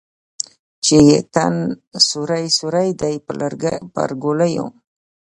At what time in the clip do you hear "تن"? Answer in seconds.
1.33-1.55